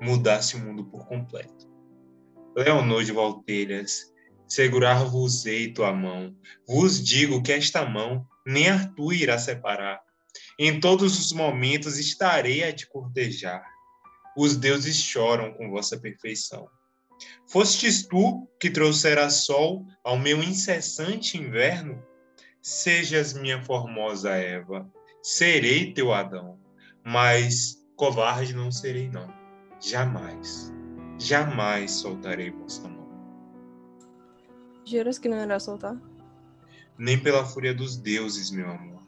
mudasse 0.00 0.56
o 0.56 0.58
mundo 0.58 0.84
por 0.84 1.06
completo. 1.06 1.70
Leonor 2.56 3.04
de 3.04 3.12
Valtelhas, 3.12 4.12
segurar-vos-ei 4.48 5.72
tua 5.72 5.92
mão. 5.92 6.34
Vos 6.66 7.00
digo 7.00 7.40
que 7.40 7.52
esta 7.52 7.86
mão 7.86 8.26
nem 8.44 8.68
Arthur 8.68 9.12
irá 9.12 9.38
separar. 9.38 10.00
Em 10.58 10.80
todos 10.80 11.20
os 11.20 11.30
momentos 11.32 11.98
estarei 11.98 12.64
a 12.64 12.72
te 12.72 12.84
cortejar 12.88 13.71
os 14.36 14.56
deuses 14.56 14.96
choram 14.96 15.52
com 15.52 15.70
vossa 15.70 15.98
perfeição. 15.98 16.68
Fostes 17.46 18.06
tu 18.06 18.48
que 18.58 18.70
trouxera 18.70 19.30
sol 19.30 19.86
ao 20.02 20.18
meu 20.18 20.42
incessante 20.42 21.38
inverno? 21.38 22.02
Sejas 22.60 23.32
minha 23.34 23.62
formosa 23.62 24.30
Eva, 24.30 24.90
serei 25.22 25.92
teu 25.92 26.12
Adão, 26.12 26.58
mas 27.04 27.84
covarde 27.96 28.54
não 28.54 28.70
serei 28.70 29.08
não. 29.08 29.32
Jamais, 29.80 30.72
jamais 31.18 31.90
soltarei 31.90 32.50
vossa 32.50 32.88
mão. 32.88 33.02
Juras 34.84 35.18
que 35.18 35.28
não 35.28 35.42
irá 35.42 35.58
soltar? 35.58 35.96
Nem 36.98 37.20
pela 37.20 37.44
fúria 37.44 37.74
dos 37.74 37.96
deuses, 37.96 38.50
meu 38.50 38.70
amor. 38.70 39.02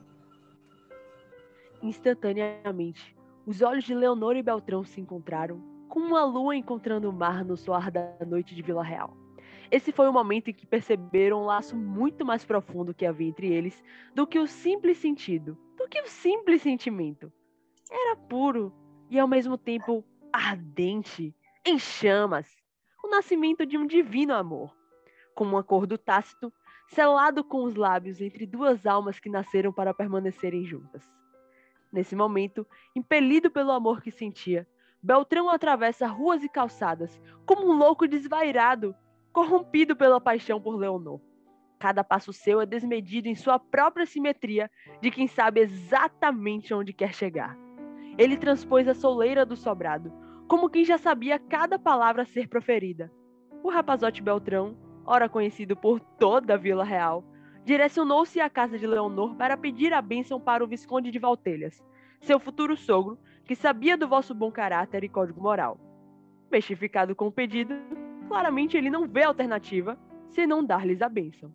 Instantaneamente, 1.82 3.14
os 3.46 3.60
olhos 3.60 3.84
de 3.84 3.94
Leonor 3.94 4.36
e 4.36 4.42
Beltrão 4.42 4.84
se 4.84 5.00
encontraram, 5.00 5.60
como 5.88 6.16
a 6.16 6.24
lua 6.24 6.56
encontrando 6.56 7.08
o 7.08 7.12
mar 7.12 7.44
no 7.44 7.56
soar 7.56 7.90
da 7.90 8.16
noite 8.26 8.54
de 8.54 8.62
Vila 8.62 8.82
Real. 8.82 9.14
Esse 9.70 9.92
foi 9.92 10.08
o 10.08 10.12
momento 10.12 10.48
em 10.48 10.54
que 10.54 10.66
perceberam 10.66 11.42
um 11.42 11.44
laço 11.44 11.76
muito 11.76 12.24
mais 12.24 12.44
profundo 12.44 12.94
que 12.94 13.06
havia 13.06 13.28
entre 13.28 13.52
eles 13.52 13.82
do 14.14 14.26
que 14.26 14.38
o 14.38 14.46
simples 14.46 14.98
sentido, 14.98 15.58
do 15.76 15.88
que 15.88 16.00
o 16.00 16.06
simples 16.06 16.62
sentimento. 16.62 17.32
Era 17.90 18.16
puro 18.16 18.72
e 19.10 19.18
ao 19.18 19.28
mesmo 19.28 19.58
tempo 19.58 20.04
ardente, 20.32 21.34
em 21.64 21.78
chamas, 21.78 22.48
o 23.02 23.08
nascimento 23.08 23.66
de 23.66 23.76
um 23.76 23.86
divino 23.86 24.34
amor, 24.34 24.74
como 25.34 25.56
um 25.56 25.58
acordo 25.58 25.98
tácito, 25.98 26.52
selado 26.88 27.44
com 27.44 27.64
os 27.64 27.74
lábios 27.74 28.20
entre 28.20 28.46
duas 28.46 28.86
almas 28.86 29.18
que 29.18 29.28
nasceram 29.28 29.72
para 29.72 29.94
permanecerem 29.94 30.64
juntas. 30.64 31.04
Nesse 31.94 32.16
momento, 32.16 32.66
impelido 32.96 33.52
pelo 33.52 33.70
amor 33.70 34.02
que 34.02 34.10
sentia, 34.10 34.66
Beltrão 35.00 35.48
atravessa 35.48 36.08
ruas 36.08 36.42
e 36.42 36.48
calçadas, 36.48 37.20
como 37.46 37.70
um 37.70 37.78
louco 37.78 38.08
desvairado, 38.08 38.96
corrompido 39.32 39.94
pela 39.94 40.20
paixão 40.20 40.60
por 40.60 40.74
Leonor. 40.74 41.20
Cada 41.78 42.02
passo 42.02 42.32
seu 42.32 42.60
é 42.60 42.66
desmedido 42.66 43.28
em 43.28 43.36
sua 43.36 43.60
própria 43.60 44.06
simetria 44.06 44.68
de 45.00 45.08
quem 45.08 45.28
sabe 45.28 45.60
exatamente 45.60 46.74
onde 46.74 46.92
quer 46.92 47.14
chegar. 47.14 47.56
Ele 48.18 48.36
transpôs 48.36 48.88
a 48.88 48.94
soleira 48.94 49.46
do 49.46 49.54
sobrado, 49.54 50.12
como 50.48 50.68
quem 50.68 50.84
já 50.84 50.98
sabia 50.98 51.38
cada 51.38 51.78
palavra 51.78 52.22
a 52.22 52.26
ser 52.26 52.48
proferida. 52.48 53.08
O 53.62 53.70
rapazote 53.70 54.20
Beltrão, 54.20 54.76
ora 55.06 55.28
conhecido 55.28 55.76
por 55.76 56.00
toda 56.00 56.54
a 56.54 56.56
Vila 56.56 56.82
Real, 56.82 57.24
direcionou-se 57.64 58.40
à 58.40 58.50
casa 58.50 58.78
de 58.78 58.86
Leonor 58.86 59.34
para 59.36 59.56
pedir 59.56 59.92
a 59.92 60.02
bênção 60.02 60.38
para 60.38 60.62
o 60.62 60.66
Visconde 60.66 61.10
de 61.10 61.18
Valtelhas, 61.18 61.82
seu 62.20 62.38
futuro 62.38 62.76
sogro, 62.76 63.18
que 63.44 63.54
sabia 63.54 63.96
do 63.96 64.06
vosso 64.06 64.34
bom 64.34 64.50
caráter 64.50 65.02
e 65.04 65.08
código 65.08 65.40
moral. 65.40 65.78
Mestificado 66.50 67.14
com 67.14 67.26
o 67.26 67.32
pedido, 67.32 67.74
claramente 68.28 68.76
ele 68.76 68.90
não 68.90 69.06
vê 69.06 69.24
alternativa 69.24 69.98
senão 70.28 70.64
dar-lhes 70.64 71.00
a 71.02 71.08
bênção. 71.08 71.52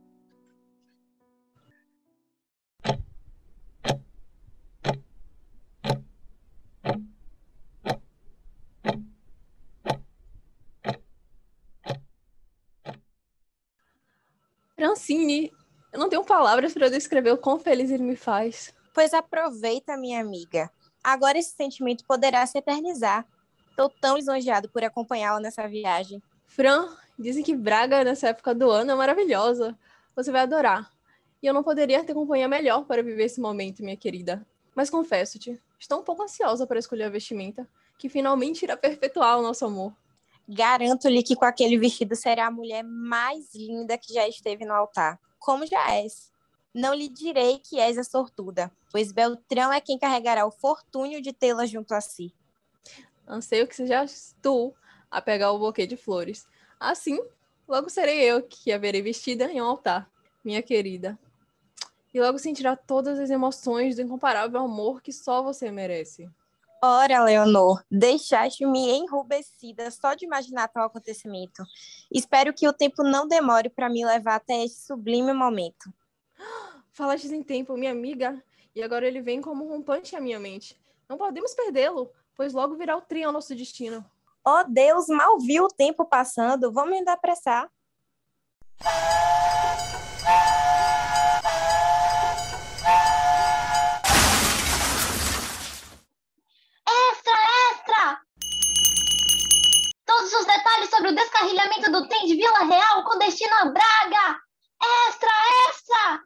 Não 16.10 16.24
tenho 16.24 16.26
palavras 16.26 16.74
para 16.74 16.90
descrever 16.90 17.32
o 17.32 17.38
quão 17.38 17.60
feliz 17.60 17.92
ele 17.92 18.02
me 18.02 18.16
faz. 18.16 18.74
Pois 18.96 19.14
aproveita, 19.14 19.96
minha 19.96 20.20
amiga. 20.20 20.68
Agora 21.04 21.38
esse 21.38 21.52
sentimento 21.52 22.04
poderá 22.04 22.44
se 22.48 22.58
eternizar. 22.58 23.28
Estou 23.70 23.92
tão 24.02 24.18
lisonjeado 24.18 24.68
por 24.70 24.84
acompanhá-la 24.84 25.40
nessa 25.40 25.68
viagem. 25.68 26.20
Fran, 26.48 26.90
dizem 27.18 27.44
que 27.44 27.56
Braga 27.56 28.04
nessa 28.04 28.30
época 28.30 28.56
do 28.56 28.72
ano 28.72 28.90
é 28.90 28.96
maravilhosa. 28.96 29.78
Você 30.16 30.32
vai 30.32 30.42
adorar. 30.42 30.92
E 31.44 31.46
eu 31.46 31.54
não 31.54 31.62
poderia 31.62 32.04
ter 32.04 32.16
companhia 32.16 32.48
melhor 32.48 32.86
para 32.86 33.04
viver 33.04 33.26
esse 33.26 33.40
momento, 33.40 33.84
minha 33.84 33.96
querida. 33.96 34.44
Mas 34.74 34.90
confesso-te, 34.90 35.62
estou 35.80 36.00
um 36.00 36.04
pouco 36.04 36.24
ansiosa 36.24 36.66
para 36.66 36.80
escolher 36.80 37.04
a 37.04 37.10
vestimenta, 37.10 37.68
que 38.00 38.10
finalmente 38.10 38.64
irá 38.64 38.76
perpetuar 38.76 39.38
o 39.38 39.44
nosso 39.44 39.64
amor. 39.64 39.94
Garanto-lhe 40.48 41.22
que 41.22 41.36
com 41.36 41.46
aquele 41.46 41.78
vestido 41.78 42.16
será 42.16 42.48
a 42.48 42.52
mulher 42.52 42.84
mais 42.84 43.54
linda 43.54 43.96
que 43.96 44.12
já 44.12 44.28
esteve 44.28 44.66
no 44.66 44.74
altar 44.74 45.20
como 45.40 45.66
já 45.66 45.96
és. 45.96 46.32
Não 46.74 46.94
lhe 46.94 47.10
direi 47.10 47.58
que 47.58 47.80
és 47.80 47.98
a 47.98 48.04
sortuda, 48.04 48.72
pois 48.92 49.12
Beltrão 49.12 49.74
é 49.74 49.82
quem 49.82 49.98
carregará 49.98 50.46
o 50.46 50.52
fortúnio 50.52 51.22
de 51.22 51.34
tê-la 51.34 51.66
junto 51.66 51.94
a 51.94 52.02
si. 52.02 52.34
Anseio 53.28 53.68
que 53.68 53.76
sejas 53.76 54.36
tu 54.42 54.74
a 55.10 55.22
pegar 55.22 55.52
o 55.52 55.60
buquê 55.60 55.88
de 55.88 55.98
flores. 55.98 56.48
Assim, 56.80 57.20
logo 57.68 57.90
serei 57.90 58.22
eu 58.22 58.44
que 58.44 58.72
a 58.72 58.78
verei 58.78 59.02
vestida 59.02 59.52
em 59.52 59.62
um 59.62 59.66
altar, 59.66 60.10
minha 60.44 60.62
querida. 60.62 61.18
E 62.14 62.20
logo 62.20 62.40
sentirá 62.40 62.76
todas 62.76 63.20
as 63.20 63.30
emoções 63.30 63.96
do 63.96 64.02
incomparável 64.02 64.60
amor 64.60 65.02
que 65.02 65.12
só 65.12 65.42
você 65.44 65.72
merece. 65.72 66.30
Ora, 66.82 67.24
Leonor, 67.24 67.84
deixaste-me 67.92 68.92
enrubescida 68.92 69.92
só 69.92 70.14
de 70.14 70.26
imaginar 70.26 70.70
tal 70.70 70.86
acontecimento. 70.86 71.64
Espero 72.10 72.54
que 72.54 72.68
o 72.68 72.74
tempo 72.74 73.04
não 73.04 73.28
demore 73.28 73.70
para 73.70 73.90
me 73.90 74.06
levar 74.06 74.36
até 74.36 74.64
este 74.64 74.80
sublime 74.86 75.34
momento. 75.34 75.94
Falaste 76.94 77.28
em 77.28 77.44
tempo, 77.44 77.76
minha 77.76 77.92
amiga, 77.92 78.42
e 78.74 78.82
agora 78.82 79.06
ele 79.06 79.22
vem 79.22 79.42
como 79.42 79.66
um 79.66 79.70
rompante 79.70 80.16
à 80.16 80.22
minha 80.22 80.40
mente. 80.40 80.80
Não 81.08 81.18
podemos 81.18 81.54
perdê-lo, 81.54 82.10
pois 82.34 82.54
logo 82.54 82.76
virá 82.76 82.96
o 82.96 83.02
trem 83.02 83.26
ao 83.26 83.34
nosso 83.34 83.54
destino. 83.54 84.06
Oh 84.46 84.64
Deus, 84.66 85.08
mal 85.08 85.38
vi 85.38 85.60
o 85.60 85.68
tempo 85.68 86.06
passando, 86.06 86.72
vamos 86.72 86.94
ainda 86.94 87.12
apressar. 87.12 87.70
Extra, 96.88 97.38
extra! 97.72 98.22
Todos 100.06 100.34
os 100.34 100.46
detalhes 100.80 100.90
sobre 100.90 101.10
o 101.10 101.16
descarrilhamento 101.16 101.92
do 101.92 102.08
trem 102.08 102.26
de 102.26 102.36
Vila 102.36 102.64
Real 102.64 103.04
com 103.04 103.18
destino 103.18 103.54
a 103.56 103.66
Braga! 103.66 104.40
Extra, 105.08 105.32
extra! 105.68 106.22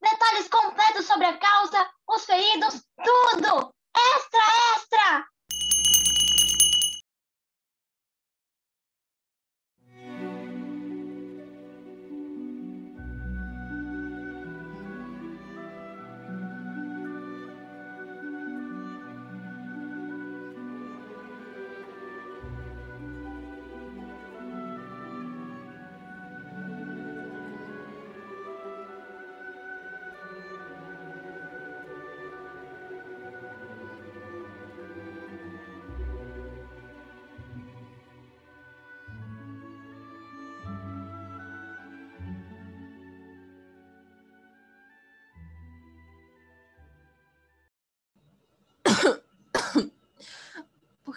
Detalhes 0.00 0.48
completos 0.48 1.06
sobre 1.06 1.26
a 1.26 1.38
causa, 1.38 1.88
os 2.08 2.24
feridos, 2.24 2.82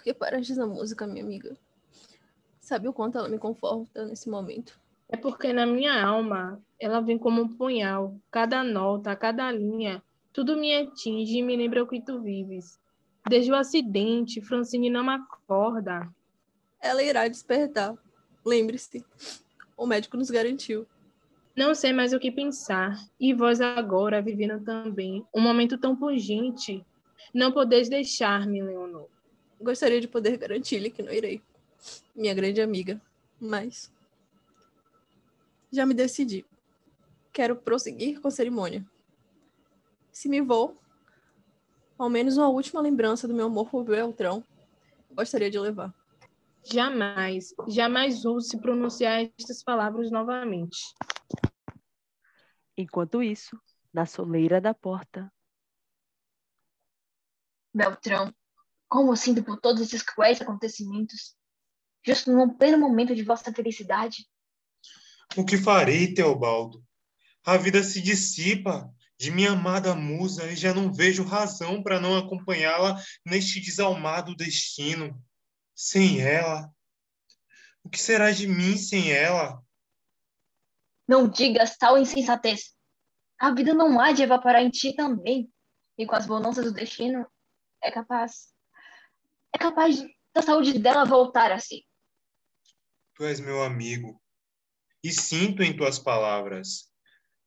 Por 0.06 0.12
que 0.12 0.20
paraste 0.20 0.54
na 0.54 0.68
música, 0.68 1.04
minha 1.04 1.24
amiga? 1.24 1.58
Sabe 2.60 2.86
o 2.86 2.92
quanto 2.92 3.18
ela 3.18 3.28
me 3.28 3.40
conforta 3.40 4.06
nesse 4.06 4.30
momento? 4.30 4.78
É 5.08 5.16
porque 5.16 5.52
na 5.52 5.66
minha 5.66 6.00
alma 6.00 6.62
ela 6.78 7.00
vem 7.00 7.18
como 7.18 7.42
um 7.42 7.48
punhal. 7.48 8.16
Cada 8.30 8.62
nota, 8.62 9.16
cada 9.16 9.50
linha, 9.50 10.00
tudo 10.32 10.56
me 10.56 10.72
atinge 10.76 11.38
e 11.38 11.42
me 11.42 11.56
lembra 11.56 11.82
o 11.82 11.88
que 11.88 12.00
tu 12.00 12.20
vives. 12.20 12.78
Desde 13.28 13.50
o 13.50 13.56
acidente, 13.56 14.40
Francine 14.40 14.88
não 14.88 15.10
acorda. 15.10 16.08
Ela 16.80 17.02
irá 17.02 17.26
despertar. 17.26 17.92
Lembre-se, 18.44 19.04
o 19.76 19.88
médico 19.88 20.16
nos 20.16 20.30
garantiu. 20.30 20.86
Não 21.56 21.74
sei 21.74 21.92
mais 21.92 22.12
o 22.12 22.20
que 22.20 22.30
pensar. 22.30 22.96
E 23.18 23.34
vós 23.34 23.60
agora, 23.60 24.22
vivendo 24.22 24.62
também, 24.62 25.26
um 25.34 25.40
momento 25.40 25.76
tão 25.76 25.96
pungente. 25.96 26.86
Não 27.34 27.50
podeis 27.50 27.88
deixar-me, 27.88 28.62
Leonor. 28.62 29.15
Gostaria 29.60 30.00
de 30.00 30.08
poder 30.08 30.36
garantir-lhe 30.36 30.90
que 30.90 31.02
não 31.02 31.12
irei. 31.12 31.42
Minha 32.14 32.34
grande 32.34 32.60
amiga. 32.60 33.00
Mas. 33.40 33.92
Já 35.70 35.86
me 35.86 35.94
decidi. 35.94 36.44
Quero 37.32 37.56
prosseguir 37.56 38.20
com 38.20 38.28
a 38.28 38.30
cerimônia. 38.30 38.84
Se 40.10 40.28
me 40.28 40.40
vou, 40.40 40.80
ao 41.98 42.08
menos 42.08 42.36
uma 42.36 42.48
última 42.48 42.80
lembrança 42.80 43.28
do 43.28 43.34
meu 43.34 43.46
amor 43.46 43.68
por 43.68 43.84
Beltrão, 43.84 44.42
gostaria 45.10 45.50
de 45.50 45.58
levar. 45.58 45.94
Jamais, 46.64 47.54
jamais 47.68 48.24
ouse 48.24 48.58
pronunciar 48.58 49.30
estas 49.38 49.62
palavras 49.62 50.10
novamente. 50.10 50.78
Enquanto 52.76 53.22
isso, 53.22 53.58
na 53.92 54.04
soleira 54.04 54.60
da 54.60 54.74
porta, 54.74 55.32
Beltrão, 57.76 58.34
como 58.88 59.16
sinto 59.16 59.42
por 59.42 59.60
todos 59.60 59.82
esses 59.82 60.02
cruéis 60.02 60.40
acontecimentos, 60.40 61.34
justo 62.04 62.32
no 62.32 62.56
pleno 62.56 62.78
momento 62.78 63.14
de 63.14 63.22
vossa 63.22 63.52
felicidade. 63.52 64.26
O 65.36 65.44
que 65.44 65.58
farei, 65.58 66.14
Teobaldo? 66.14 66.84
A 67.44 67.56
vida 67.56 67.82
se 67.82 68.00
dissipa 68.00 68.92
de 69.18 69.30
minha 69.30 69.52
amada 69.52 69.94
musa 69.94 70.50
e 70.50 70.56
já 70.56 70.74
não 70.74 70.92
vejo 70.92 71.24
razão 71.24 71.82
para 71.82 72.00
não 72.00 72.16
acompanhá-la 72.16 73.00
neste 73.24 73.60
desalmado 73.60 74.36
destino. 74.36 75.20
Sem 75.74 76.22
ela, 76.22 76.70
o 77.84 77.88
que 77.88 78.00
será 78.00 78.30
de 78.30 78.46
mim 78.46 78.76
sem 78.76 79.12
ela? 79.12 79.62
Não 81.06 81.28
digas 81.28 81.76
tal 81.76 81.98
insensatez. 81.98 82.74
A 83.38 83.54
vida 83.54 83.74
não 83.74 84.00
há 84.00 84.12
de 84.12 84.22
evaporar 84.22 84.62
em 84.62 84.70
ti 84.70 84.94
também. 84.94 85.52
E 85.98 86.06
com 86.06 86.16
as 86.16 86.26
bonanças 86.26 86.64
do 86.64 86.72
destino, 86.72 87.26
é 87.82 87.90
capaz. 87.90 88.55
É 89.56 89.58
capaz 89.58 89.96
de, 89.96 90.14
da 90.34 90.42
saúde 90.42 90.78
dela 90.78 91.06
voltar 91.06 91.50
a 91.50 91.58
si. 91.58 91.82
Tu 93.14 93.24
és 93.24 93.40
meu 93.40 93.62
amigo 93.62 94.20
e 95.02 95.10
sinto 95.10 95.62
em 95.62 95.74
tuas 95.74 95.98
palavras, 95.98 96.90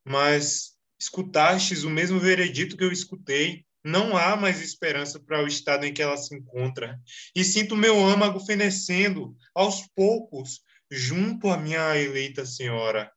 mas 0.04 0.76
escutastes 1.00 1.84
o 1.84 1.90
mesmo 1.90 2.20
veredito 2.20 2.76
que 2.76 2.84
eu 2.84 2.92
escutei. 2.92 3.64
Não 3.84 4.18
há 4.18 4.36
mais 4.36 4.60
esperança 4.60 5.20
para 5.20 5.44
o 5.44 5.46
estado 5.46 5.86
em 5.86 5.94
que 5.94 6.02
ela 6.02 6.18
se 6.18 6.36
encontra. 6.36 7.00
E 7.36 7.44
sinto 7.44 7.76
meu 7.76 8.04
âmago 8.04 8.40
fenecendo, 8.40 9.38
aos 9.54 9.86
poucos, 9.94 10.64
junto 10.90 11.48
à 11.48 11.58
minha 11.58 11.96
eleita 11.96 12.44
senhora. 12.44 13.14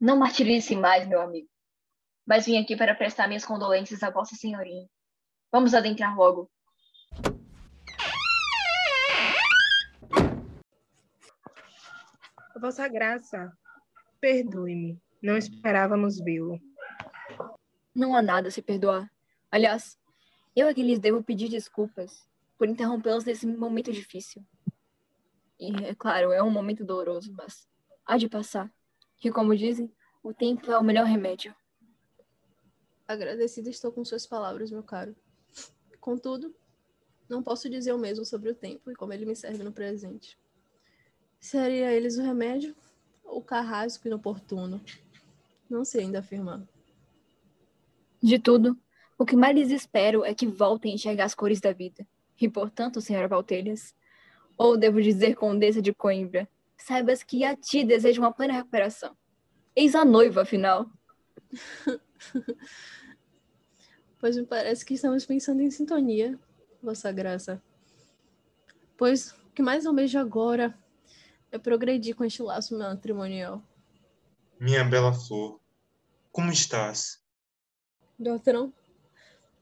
Não 0.00 0.16
martirize 0.16 0.76
mais, 0.76 1.08
meu 1.08 1.20
amigo. 1.20 1.48
Mas 2.24 2.46
vim 2.46 2.62
aqui 2.62 2.76
para 2.76 2.94
prestar 2.94 3.26
minhas 3.26 3.44
condolências 3.44 4.04
a 4.04 4.10
Vossa 4.10 4.36
Senhorinha. 4.36 4.88
Vamos 5.50 5.74
adentrar 5.74 6.16
logo. 6.16 6.48
Vossa 12.64 12.88
Graça, 12.88 13.52
perdoe-me. 14.18 14.98
Não 15.22 15.36
esperávamos 15.36 16.18
vê-lo. 16.18 16.58
Não 17.94 18.16
há 18.16 18.22
nada 18.22 18.48
a 18.48 18.50
se 18.50 18.62
perdoar. 18.62 19.12
Aliás, 19.50 19.98
eu 20.56 20.66
é 20.66 20.72
que 20.72 20.82
lhes 20.82 20.98
devo 20.98 21.22
pedir 21.22 21.50
desculpas 21.50 22.26
por 22.56 22.66
interrompê-los 22.66 23.26
nesse 23.26 23.46
momento 23.46 23.92
difícil. 23.92 24.42
E, 25.60 25.74
é 25.84 25.94
claro, 25.94 26.32
é 26.32 26.42
um 26.42 26.50
momento 26.50 26.86
doloroso, 26.86 27.34
mas 27.36 27.68
há 28.06 28.16
de 28.16 28.30
passar. 28.30 28.72
Que, 29.18 29.30
como 29.30 29.54
dizem, 29.54 29.92
o 30.22 30.32
tempo 30.32 30.72
é 30.72 30.78
o 30.78 30.82
melhor 30.82 31.04
remédio. 31.04 31.54
Agradecida 33.06 33.68
estou 33.68 33.92
com 33.92 34.06
suas 34.06 34.26
palavras, 34.26 34.70
meu 34.70 34.82
caro. 34.82 35.14
Contudo, 36.00 36.56
não 37.28 37.42
posso 37.42 37.68
dizer 37.68 37.92
o 37.92 37.98
mesmo 37.98 38.24
sobre 38.24 38.48
o 38.48 38.54
tempo 38.54 38.90
e 38.90 38.96
como 38.96 39.12
ele 39.12 39.26
me 39.26 39.36
serve 39.36 39.62
no 39.62 39.70
presente. 39.70 40.42
Seria 41.44 41.92
eles 41.92 42.16
o 42.16 42.22
remédio 42.22 42.74
ou 43.22 43.36
o 43.36 43.42
carrasco 43.42 44.08
inoportuno? 44.08 44.82
Não 45.68 45.84
sei 45.84 46.04
ainda 46.04 46.20
afirmar. 46.20 46.66
De 48.18 48.38
tudo, 48.38 48.74
o 49.18 49.26
que 49.26 49.36
mais 49.36 49.54
lhes 49.54 49.70
espero 49.70 50.24
é 50.24 50.32
que 50.32 50.46
voltem 50.46 50.92
a 50.92 50.94
enxergar 50.94 51.26
as 51.26 51.34
cores 51.34 51.60
da 51.60 51.70
vida. 51.70 52.06
E, 52.40 52.48
portanto, 52.48 52.98
senhora 52.98 53.28
Valtelhas, 53.28 53.94
ou 54.56 54.74
devo 54.74 55.02
dizer 55.02 55.36
condessa 55.36 55.82
de 55.82 55.92
Coimbra, 55.92 56.48
saibas 56.78 57.22
que 57.22 57.44
a 57.44 57.54
ti 57.54 57.84
desejo 57.84 58.22
uma 58.22 58.32
plena 58.32 58.54
recuperação. 58.54 59.14
Eis 59.76 59.94
a 59.94 60.02
noiva, 60.02 60.40
afinal. 60.40 60.90
pois 64.18 64.34
me 64.34 64.46
parece 64.46 64.82
que 64.82 64.94
estamos 64.94 65.26
pensando 65.26 65.60
em 65.60 65.70
sintonia, 65.70 66.38
Vossa 66.82 67.12
Graça. 67.12 67.62
Pois 68.96 69.32
o 69.32 69.50
que 69.54 69.60
mais 69.60 69.84
almejo 69.84 70.18
agora 70.18 70.74
é 71.54 71.58
progredir 71.58 72.16
com 72.16 72.24
este 72.24 72.42
laço 72.42 72.76
matrimonial. 72.76 73.62
Minha 74.58 74.82
bela 74.82 75.12
flor, 75.12 75.60
como 76.32 76.50
estás? 76.50 77.22
Doutrão, 78.18 78.72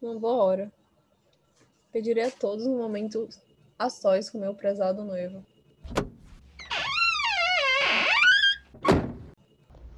uma 0.00 0.18
boa 0.18 0.42
hora. 0.42 0.72
Pedirei 1.92 2.24
a 2.24 2.30
todos 2.30 2.66
um 2.66 2.78
momento 2.78 3.28
a 3.78 3.90
sós 3.90 4.30
com 4.30 4.38
meu 4.38 4.54
prezado 4.54 5.04
noivo. 5.04 5.44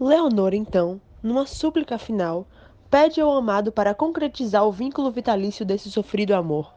Leonor, 0.00 0.52
então, 0.52 1.00
numa 1.22 1.46
súplica 1.46 1.96
final, 1.96 2.48
pede 2.90 3.20
ao 3.20 3.30
amado 3.30 3.70
para 3.70 3.94
concretizar 3.94 4.66
o 4.66 4.72
vínculo 4.72 5.12
vitalício 5.12 5.64
desse 5.64 5.88
sofrido 5.92 6.34
amor. 6.34 6.74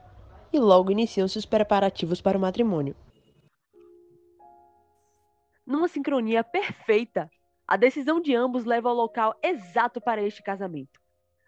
E 0.54 0.60
logo 0.60 0.92
iniciam-se 0.92 1.40
os 1.40 1.46
preparativos 1.46 2.22
para 2.22 2.38
o 2.38 2.42
matrimônio. 2.42 2.96
Numa 5.68 5.90
sincronia 5.90 6.46
perfeita, 6.46 7.30
a 7.68 7.76
decisão 7.76 8.22
de 8.22 8.34
ambos 8.34 8.64
leva 8.64 8.88
ao 8.88 8.96
local 8.96 9.38
exato 9.44 10.00
para 10.00 10.24
este 10.24 10.42
casamento. 10.42 10.98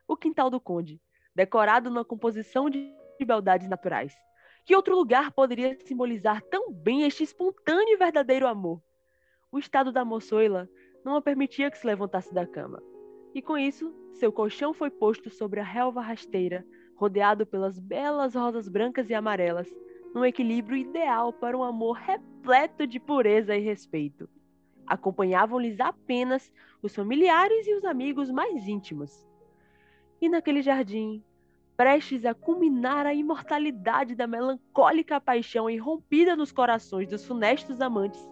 O 0.06 0.18
quintal 0.18 0.50
do 0.50 0.60
conde, 0.60 1.02
decorado 1.34 1.90
numa 1.90 2.04
composição 2.04 2.70
de 2.70 2.94
beldades 3.26 3.70
naturais. 3.70 4.14
Que 4.66 4.76
outro 4.76 4.94
lugar 4.94 5.32
poderia 5.32 5.80
simbolizar 5.86 6.42
tão 6.42 6.70
bem 6.70 7.04
este 7.04 7.24
espontâneo 7.24 7.94
e 7.94 7.96
verdadeiro 7.96 8.46
amor? 8.46 8.84
O 9.50 9.58
estado 9.58 9.90
da 9.90 10.04
moçoila 10.04 10.70
não 11.06 11.16
a 11.16 11.22
permitia 11.22 11.72
que 11.72 11.78
se 11.78 11.88
levantasse 11.88 12.34
da 12.34 12.46
cama. 12.46 12.84
E 13.34 13.42
com 13.42 13.58
isso, 13.58 13.96
seu 14.16 14.34
colchão 14.34 14.74
foi 14.74 14.92
posto 14.92 15.30
sobre 15.30 15.62
a 15.62 15.64
relva 15.64 16.02
rasteira, 16.02 16.68
rodeado 16.94 17.46
pelas 17.46 17.80
belas 17.80 18.36
rosas 18.36 18.68
brancas 18.68 19.10
e 19.10 19.14
amarelas, 19.14 19.74
num 20.14 20.26
equilíbrio 20.26 20.78
ideal 20.78 21.32
para 21.32 21.58
um 21.58 21.64
amor 21.64 21.98
repleto 21.98 22.88
de 22.88 23.00
pureza 23.00 23.56
e 23.56 23.62
respeito. 23.62 24.30
Acompanhavam-lhes 24.86 25.80
apenas 25.80 26.52
os 26.82 26.96
familiares 26.96 27.68
e 27.68 27.76
os 27.76 27.86
amigos 27.86 28.32
mais 28.32 28.68
íntimos. 28.68 29.28
E 30.22 30.28
naquele 30.28 30.62
jardim, 30.62 31.24
prestes 31.78 32.26
a 32.26 32.34
culminar 32.34 33.06
a 33.06 33.14
imortalidade 33.14 34.16
da 34.16 34.28
melancólica 34.28 35.22
paixão 35.22 35.70
irrompida 35.70 36.36
nos 36.36 36.52
corações 36.52 37.08
dos 37.08 37.26
funestos 37.26 37.80
amantes, 37.80 38.28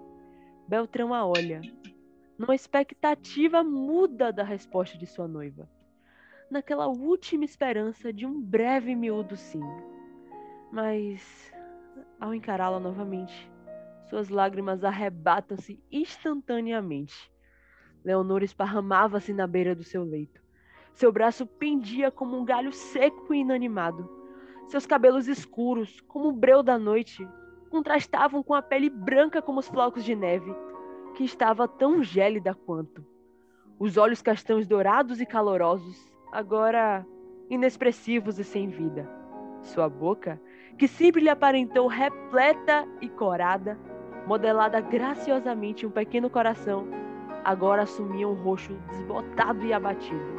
Beltrão 0.67 1.13
a 1.13 1.25
olha, 1.25 1.61
numa 2.37 2.53
expectativa 2.53 3.63
muda 3.63 4.33
da 4.33 4.43
resposta 4.43 4.97
de 4.97 5.07
sua 5.07 5.27
noiva, 5.29 5.69
naquela 6.51 6.87
última 6.87 7.45
esperança 7.45 8.11
de 8.11 8.25
um 8.25 8.37
breve 8.41 8.93
miúdo 8.95 9.37
sim. 9.37 9.63
Mas, 10.69 11.53
ao 12.19 12.33
encará-la 12.33 12.79
novamente, 12.79 13.49
suas 14.09 14.29
lágrimas 14.29 14.83
arrebatam-se 14.83 15.83
instantaneamente. 15.91 17.29
Leonor 18.03 18.41
esparramava-se 18.41 19.33
na 19.33 19.45
beira 19.45 19.75
do 19.75 19.83
seu 19.83 20.03
leito. 20.03 20.41
Seu 20.93 21.11
braço 21.11 21.45
pendia 21.45 22.09
como 22.09 22.37
um 22.37 22.45
galho 22.45 22.71
seco 22.71 23.33
e 23.33 23.39
inanimado. 23.39 24.09
Seus 24.67 24.85
cabelos 24.85 25.27
escuros, 25.27 25.99
como 26.07 26.29
o 26.29 26.33
breu 26.33 26.63
da 26.63 26.77
noite, 26.79 27.27
contrastavam 27.69 28.41
com 28.41 28.53
a 28.53 28.61
pele 28.61 28.89
branca 28.89 29.41
como 29.41 29.59
os 29.59 29.67
flocos 29.67 30.05
de 30.05 30.15
neve, 30.15 30.55
que 31.15 31.23
estava 31.23 31.67
tão 31.67 32.01
gélida 32.01 32.55
quanto. 32.55 33.05
Os 33.77 33.97
olhos 33.97 34.21
castanhos 34.21 34.67
dourados 34.67 35.19
e 35.19 35.25
calorosos, 35.25 36.11
agora 36.31 37.05
inexpressivos 37.49 38.39
e 38.39 38.43
sem 38.43 38.69
vida. 38.69 39.07
Sua 39.61 39.89
boca, 39.89 40.39
que 40.77 40.87
sempre 40.87 41.21
lhe 41.21 41.29
aparentou 41.29 41.87
repleta 41.87 42.87
e 43.01 43.09
corada, 43.09 43.77
modelada 44.25 44.79
graciosamente 44.79 45.85
um 45.85 45.91
pequeno 45.91 46.29
coração, 46.29 46.87
agora 47.43 47.83
assumia 47.83 48.27
um 48.27 48.33
rosto 48.33 48.73
desbotado 48.89 49.65
e 49.65 49.73
abatido. 49.73 50.37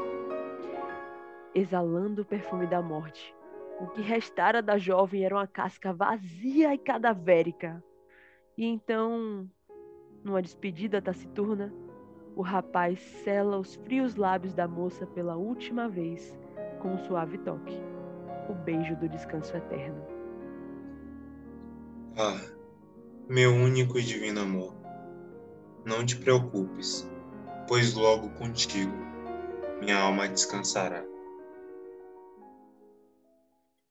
Exalando 1.55 2.23
o 2.23 2.25
perfume 2.25 2.67
da 2.67 2.81
morte, 2.81 3.35
o 3.81 3.87
que 3.89 4.01
restara 4.01 4.63
da 4.63 4.79
jovem 4.79 5.25
era 5.25 5.35
uma 5.35 5.47
casca 5.47 5.93
vazia 5.93 6.73
e 6.75 6.79
cadavérica. 6.79 7.83
E 8.57 8.65
então, 8.67 9.49
numa 10.23 10.43
despedida 10.43 11.01
taciturna, 11.01 11.73
o 12.37 12.43
rapaz 12.43 13.01
sela 13.01 13.59
os 13.59 13.75
frios 13.77 14.15
lábios 14.15 14.55
da 14.55 14.69
moça 14.69 15.07
pela 15.07 15.37
última 15.37 15.89
vez 15.89 16.39
com 16.81 16.95
um 16.95 16.99
suave 16.99 17.39
toque 17.39 17.88
o 18.49 18.55
beijo 18.55 18.97
do 18.97 19.09
descanso 19.09 19.57
eterno. 19.57 20.05
Ah, 22.17 22.41
meu 23.29 23.53
único 23.53 23.99
e 23.99 24.03
divino 24.03 24.41
amor. 24.41 24.75
Não 25.85 26.05
te 26.05 26.17
preocupes, 26.17 27.09
pois 27.67 27.95
logo 27.95 28.31
contigo 28.31 29.09
minha 29.81 29.99
alma 29.99 30.29
descansará. 30.29 31.05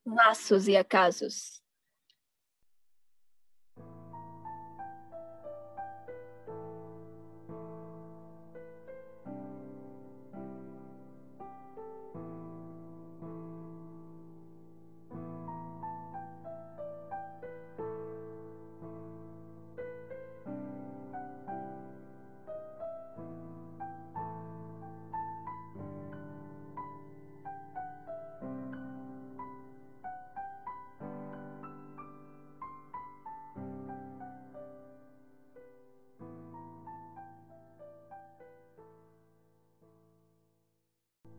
Laços 0.06 0.68
e 0.68 0.76
acasos. 0.76 1.62